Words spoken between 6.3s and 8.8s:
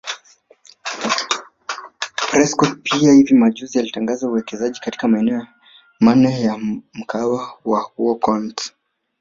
ya mkahawa wa WalkOns